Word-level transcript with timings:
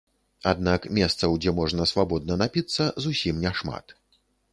Аднак 0.51 0.85
месцаў, 0.97 1.35
дзе 1.43 1.53
можна 1.59 1.87
свабодна 1.91 2.37
напіцца, 2.43 2.87
зусім 3.05 3.45
няшмат. 3.45 3.85